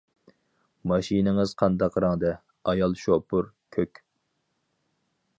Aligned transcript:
ماشىنىڭىز 0.91 1.51
قانداق 1.59 1.97
رەڭدە؟ 2.05 2.31
ئايال 2.73 2.95
شوپۇر: 3.01 3.51
كۆك. 3.77 4.01